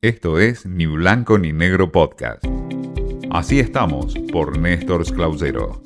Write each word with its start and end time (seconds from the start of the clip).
Esto 0.00 0.38
es 0.38 0.64
Ni 0.64 0.86
Blanco 0.86 1.38
ni 1.38 1.52
Negro 1.52 1.90
Podcast. 1.90 2.44
Así 3.32 3.58
estamos 3.58 4.14
por 4.30 4.56
Néstor 4.56 5.04
Clausero. 5.12 5.82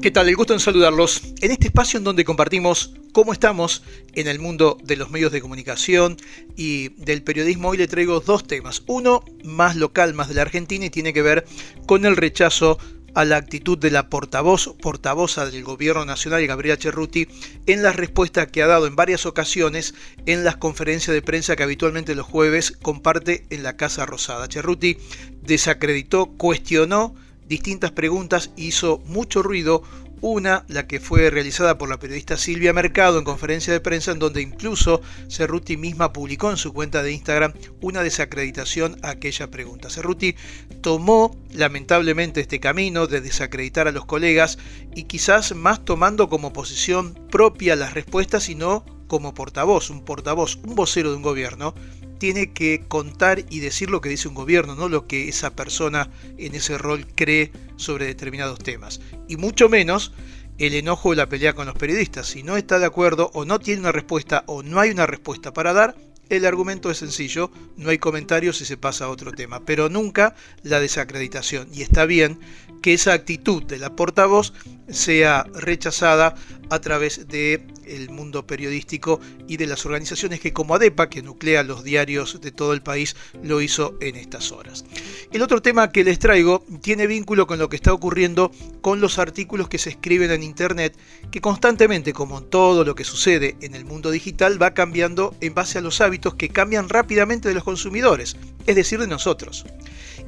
¿Qué 0.00 0.12
tal? 0.12 0.28
El 0.28 0.36
gusto 0.36 0.52
en 0.52 0.60
saludarlos 0.60 1.34
en 1.40 1.50
este 1.50 1.66
espacio 1.66 1.98
en 1.98 2.04
donde 2.04 2.24
compartimos 2.24 2.94
cómo 3.10 3.32
estamos 3.32 3.82
en 4.14 4.28
el 4.28 4.38
mundo 4.38 4.78
de 4.84 4.94
los 4.94 5.10
medios 5.10 5.32
de 5.32 5.40
comunicación 5.40 6.18
y 6.54 6.90
del 6.90 7.24
periodismo. 7.24 7.70
Hoy 7.70 7.78
le 7.78 7.88
traigo 7.88 8.20
dos 8.20 8.46
temas. 8.46 8.84
Uno 8.86 9.24
más 9.42 9.74
local, 9.74 10.14
más 10.14 10.28
de 10.28 10.34
la 10.34 10.42
Argentina 10.42 10.84
y 10.86 10.90
tiene 10.90 11.12
que 11.12 11.22
ver 11.22 11.46
con 11.84 12.04
el 12.04 12.16
rechazo 12.16 12.78
a 13.16 13.24
la 13.24 13.38
actitud 13.38 13.78
de 13.78 13.90
la 13.90 14.10
portavoz, 14.10 14.76
portavoza 14.82 15.46
del 15.46 15.64
gobierno 15.64 16.04
nacional, 16.04 16.46
Gabriela 16.46 16.76
Cerruti, 16.78 17.26
en 17.66 17.82
la 17.82 17.92
respuesta 17.92 18.46
que 18.46 18.62
ha 18.62 18.66
dado 18.66 18.86
en 18.86 18.94
varias 18.94 19.24
ocasiones 19.24 19.94
en 20.26 20.44
las 20.44 20.58
conferencias 20.58 21.14
de 21.14 21.22
prensa 21.22 21.56
que 21.56 21.62
habitualmente 21.62 22.14
los 22.14 22.26
jueves 22.26 22.72
comparte 22.72 23.46
en 23.48 23.62
la 23.62 23.74
Casa 23.78 24.04
Rosada. 24.04 24.48
Cerruti 24.50 24.98
desacreditó, 25.40 26.26
cuestionó 26.26 27.14
distintas 27.48 27.92
preguntas, 27.92 28.50
hizo 28.56 28.98
mucho 29.06 29.42
ruido, 29.42 29.82
una, 30.20 30.64
la 30.68 30.86
que 30.86 30.98
fue 30.98 31.30
realizada 31.30 31.78
por 31.78 31.88
la 31.88 31.98
periodista 31.98 32.36
Silvia 32.36 32.72
Mercado 32.72 33.18
en 33.18 33.24
conferencia 33.24 33.72
de 33.72 33.80
prensa, 33.80 34.12
en 34.12 34.18
donde 34.18 34.40
incluso 34.40 35.02
Cerruti 35.28 35.76
misma 35.76 36.12
publicó 36.12 36.50
en 36.50 36.56
su 36.56 36.72
cuenta 36.72 37.02
de 37.02 37.12
Instagram 37.12 37.52
una 37.80 38.02
desacreditación 38.02 38.98
a 39.02 39.10
aquella 39.10 39.50
pregunta. 39.50 39.90
Cerruti 39.90 40.34
tomó 40.80 41.36
lamentablemente 41.52 42.40
este 42.40 42.60
camino 42.60 43.06
de 43.06 43.20
desacreditar 43.20 43.88
a 43.88 43.92
los 43.92 44.06
colegas 44.06 44.58
y 44.94 45.04
quizás 45.04 45.54
más 45.54 45.84
tomando 45.84 46.28
como 46.28 46.52
posición 46.52 47.14
propia 47.30 47.76
las 47.76 47.94
respuestas 47.94 48.48
y 48.48 48.54
no 48.54 48.84
como 49.06 49.34
portavoz, 49.34 49.90
un 49.90 50.04
portavoz, 50.04 50.56
un 50.64 50.74
vocero 50.74 51.10
de 51.10 51.16
un 51.16 51.22
gobierno, 51.22 51.74
tiene 52.18 52.52
que 52.52 52.84
contar 52.86 53.44
y 53.50 53.60
decir 53.60 53.90
lo 53.90 54.00
que 54.00 54.08
dice 54.08 54.28
un 54.28 54.34
gobierno, 54.34 54.74
no 54.74 54.88
lo 54.88 55.06
que 55.06 55.28
esa 55.28 55.54
persona 55.54 56.10
en 56.38 56.54
ese 56.54 56.78
rol 56.78 57.06
cree 57.14 57.52
sobre 57.76 58.06
determinados 58.06 58.58
temas. 58.58 59.00
Y 59.28 59.36
mucho 59.36 59.68
menos 59.68 60.12
el 60.58 60.74
enojo 60.74 61.10
de 61.10 61.16
la 61.16 61.28
pelea 61.28 61.54
con 61.54 61.66
los 61.66 61.76
periodistas. 61.76 62.28
Si 62.28 62.42
no 62.42 62.56
está 62.56 62.78
de 62.78 62.86
acuerdo 62.86 63.30
o 63.34 63.44
no 63.44 63.58
tiene 63.58 63.80
una 63.80 63.92
respuesta 63.92 64.44
o 64.46 64.62
no 64.62 64.80
hay 64.80 64.90
una 64.90 65.06
respuesta 65.06 65.52
para 65.52 65.72
dar, 65.72 65.94
el 66.28 66.44
argumento 66.44 66.90
es 66.90 66.98
sencillo, 66.98 67.52
no 67.76 67.90
hay 67.90 67.98
comentarios 67.98 68.60
y 68.60 68.64
se 68.64 68.76
pasa 68.76 69.04
a 69.04 69.10
otro 69.10 69.30
tema, 69.30 69.64
pero 69.64 69.88
nunca 69.88 70.34
la 70.62 70.80
desacreditación. 70.80 71.68
Y 71.72 71.82
está 71.82 72.04
bien 72.04 72.40
que 72.82 72.94
esa 72.94 73.12
actitud 73.12 73.62
de 73.62 73.78
la 73.78 73.94
portavoz 73.94 74.52
sea 74.88 75.44
rechazada 75.54 76.34
a 76.70 76.80
través 76.80 77.28
de 77.28 77.66
el 77.86 78.10
mundo 78.10 78.46
periodístico 78.46 79.20
y 79.46 79.56
de 79.56 79.66
las 79.66 79.86
organizaciones 79.86 80.40
que 80.40 80.52
como 80.52 80.74
ADEPA, 80.74 81.08
que 81.08 81.22
nuclea 81.22 81.62
los 81.62 81.84
diarios 81.84 82.40
de 82.40 82.52
todo 82.52 82.72
el 82.72 82.82
país, 82.82 83.16
lo 83.42 83.60
hizo 83.60 83.96
en 84.00 84.16
estas 84.16 84.52
horas. 84.52 84.84
El 85.32 85.42
otro 85.42 85.62
tema 85.62 85.92
que 85.92 86.04
les 86.04 86.18
traigo 86.18 86.64
tiene 86.82 87.06
vínculo 87.06 87.46
con 87.46 87.58
lo 87.58 87.68
que 87.68 87.76
está 87.76 87.92
ocurriendo 87.92 88.50
con 88.80 89.00
los 89.00 89.18
artículos 89.18 89.68
que 89.68 89.78
se 89.78 89.90
escriben 89.90 90.30
en 90.30 90.42
Internet, 90.42 90.96
que 91.30 91.40
constantemente, 91.40 92.12
como 92.12 92.42
todo 92.42 92.84
lo 92.84 92.94
que 92.94 93.04
sucede 93.04 93.56
en 93.60 93.74
el 93.74 93.84
mundo 93.84 94.10
digital, 94.10 94.60
va 94.60 94.74
cambiando 94.74 95.34
en 95.40 95.54
base 95.54 95.78
a 95.78 95.82
los 95.82 96.00
hábitos 96.00 96.34
que 96.34 96.48
cambian 96.48 96.88
rápidamente 96.88 97.48
de 97.48 97.54
los 97.54 97.64
consumidores, 97.64 98.36
es 98.66 98.76
decir, 98.76 98.98
de 98.98 99.06
nosotros. 99.06 99.64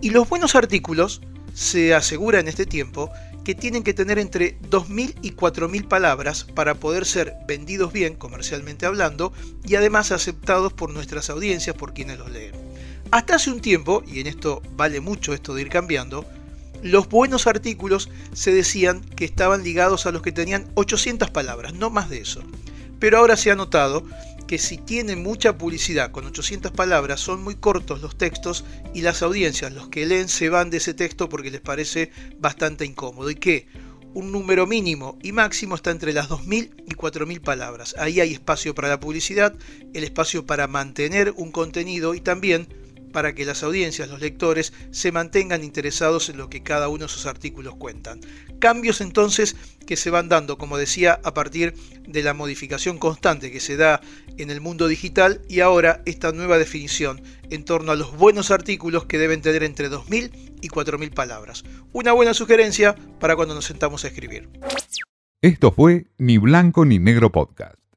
Y 0.00 0.10
los 0.10 0.28
buenos 0.28 0.54
artículos 0.54 1.20
se 1.54 1.94
asegura 1.94 2.38
en 2.38 2.48
este 2.48 2.66
tiempo 2.66 3.10
que 3.48 3.54
tienen 3.54 3.82
que 3.82 3.94
tener 3.94 4.18
entre 4.18 4.60
2.000 4.60 5.14
y 5.22 5.30
4.000 5.32 5.88
palabras 5.88 6.44
para 6.54 6.74
poder 6.74 7.06
ser 7.06 7.32
vendidos 7.46 7.94
bien, 7.94 8.14
comercialmente 8.14 8.84
hablando, 8.84 9.32
y 9.64 9.76
además 9.76 10.12
aceptados 10.12 10.74
por 10.74 10.90
nuestras 10.90 11.30
audiencias, 11.30 11.74
por 11.74 11.94
quienes 11.94 12.18
los 12.18 12.30
leen. 12.30 12.52
Hasta 13.10 13.36
hace 13.36 13.50
un 13.50 13.62
tiempo, 13.62 14.02
y 14.06 14.20
en 14.20 14.26
esto 14.26 14.60
vale 14.76 15.00
mucho 15.00 15.32
esto 15.32 15.54
de 15.54 15.62
ir 15.62 15.70
cambiando, 15.70 16.26
los 16.82 17.08
buenos 17.08 17.46
artículos 17.46 18.10
se 18.34 18.52
decían 18.52 19.00
que 19.00 19.24
estaban 19.24 19.64
ligados 19.64 20.04
a 20.04 20.12
los 20.12 20.20
que 20.20 20.30
tenían 20.30 20.70
800 20.74 21.30
palabras, 21.30 21.72
no 21.72 21.88
más 21.88 22.10
de 22.10 22.18
eso. 22.18 22.42
Pero 22.98 23.16
ahora 23.16 23.38
se 23.38 23.50
ha 23.50 23.56
notado 23.56 24.04
que 24.48 24.58
si 24.58 24.78
tiene 24.78 25.14
mucha 25.14 25.58
publicidad 25.58 26.10
con 26.10 26.24
800 26.24 26.72
palabras 26.72 27.20
son 27.20 27.44
muy 27.44 27.54
cortos 27.54 28.00
los 28.00 28.16
textos 28.16 28.64
y 28.94 29.02
las 29.02 29.22
audiencias, 29.22 29.72
los 29.72 29.90
que 29.90 30.06
leen, 30.06 30.28
se 30.28 30.48
van 30.48 30.70
de 30.70 30.78
ese 30.78 30.94
texto 30.94 31.28
porque 31.28 31.50
les 31.50 31.60
parece 31.60 32.10
bastante 32.38 32.86
incómodo 32.86 33.30
y 33.30 33.34
que 33.34 33.68
un 34.14 34.32
número 34.32 34.66
mínimo 34.66 35.18
y 35.22 35.32
máximo 35.32 35.74
está 35.74 35.90
entre 35.90 36.14
las 36.14 36.30
2.000 36.30 36.82
y 36.86 36.94
4.000 36.94 37.40
palabras. 37.42 37.94
Ahí 37.98 38.20
hay 38.20 38.32
espacio 38.32 38.74
para 38.74 38.88
la 38.88 38.98
publicidad, 38.98 39.54
el 39.92 40.02
espacio 40.02 40.46
para 40.46 40.66
mantener 40.66 41.34
un 41.36 41.52
contenido 41.52 42.14
y 42.14 42.20
también 42.20 42.68
para 43.12 43.34
que 43.34 43.44
las 43.44 43.62
audiencias, 43.62 44.08
los 44.08 44.20
lectores, 44.20 44.72
se 44.90 45.12
mantengan 45.12 45.64
interesados 45.64 46.28
en 46.28 46.36
lo 46.36 46.48
que 46.50 46.62
cada 46.62 46.88
uno 46.88 47.04
de 47.04 47.08
sus 47.08 47.26
artículos 47.26 47.74
cuentan. 47.76 48.20
Cambios 48.58 49.00
entonces 49.00 49.56
que 49.86 49.96
se 49.96 50.10
van 50.10 50.28
dando, 50.28 50.58
como 50.58 50.78
decía, 50.78 51.20
a 51.24 51.34
partir 51.34 51.74
de 52.06 52.22
la 52.22 52.34
modificación 52.34 52.98
constante 52.98 53.50
que 53.50 53.60
se 53.60 53.76
da 53.76 54.00
en 54.36 54.50
el 54.50 54.60
mundo 54.60 54.88
digital 54.88 55.40
y 55.48 55.60
ahora 55.60 56.02
esta 56.06 56.32
nueva 56.32 56.58
definición 56.58 57.22
en 57.50 57.64
torno 57.64 57.92
a 57.92 57.96
los 57.96 58.16
buenos 58.16 58.50
artículos 58.50 59.06
que 59.06 59.18
deben 59.18 59.42
tener 59.42 59.62
entre 59.62 59.90
2.000 59.90 60.30
y 60.60 60.68
4.000 60.68 61.12
palabras. 61.14 61.64
Una 61.92 62.12
buena 62.12 62.34
sugerencia 62.34 62.94
para 63.18 63.36
cuando 63.36 63.54
nos 63.54 63.64
sentamos 63.64 64.04
a 64.04 64.08
escribir. 64.08 64.48
Esto 65.40 65.72
fue 65.72 66.06
Ni 66.18 66.38
Blanco 66.38 66.84
ni 66.84 66.98
Negro 66.98 67.30
Podcast. 67.30 67.87